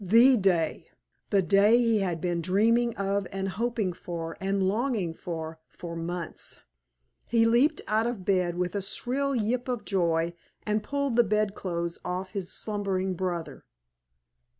The 0.03 0.35
Day! 0.35 0.87
The 1.29 1.43
day 1.43 1.77
he 1.77 1.99
had 1.99 2.21
been 2.21 2.41
dreaming 2.41 2.97
of 2.97 3.27
and 3.31 3.47
hoping 3.49 3.93
for 3.93 4.35
and 4.41 4.63
longing 4.63 5.13
for 5.13 5.59
for 5.67 5.95
months! 5.95 6.61
He 7.27 7.45
leaped 7.45 7.83
out 7.87 8.07
of 8.07 8.25
bed 8.25 8.55
with 8.57 8.73
a 8.73 8.81
shrill 8.81 9.35
yip 9.35 9.67
of 9.67 9.85
joy 9.85 10.33
and 10.65 10.81
pulled 10.81 11.17
the 11.17 11.23
bedclothes 11.23 11.99
off 12.03 12.31
his 12.31 12.51
slumbering 12.51 13.13
brother. 13.13 13.63